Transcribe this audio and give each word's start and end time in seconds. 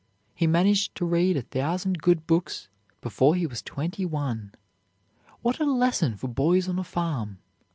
He 0.33 0.47
managed 0.47 0.95
to 0.95 1.05
read 1.05 1.37
a 1.37 1.43
thousand 1.43 1.99
good 2.01 2.25
books 2.25 2.67
before 3.01 3.35
he 3.35 3.45
was 3.45 3.61
twenty 3.61 4.03
one 4.03 4.51
what 5.43 5.59
a 5.59 5.65
lesson 5.65 6.17
for 6.17 6.27
boys 6.27 6.67
on 6.67 6.79
a 6.79 6.83
farm! 6.83 7.37